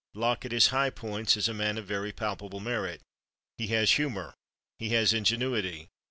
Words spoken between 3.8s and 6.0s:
humor. He has ingenuity.